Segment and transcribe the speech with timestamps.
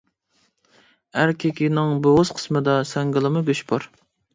[1.21, 3.93] ئەركىكىنىڭ بوغۇز قىسمىدا ساڭگىلىما گۆش بار.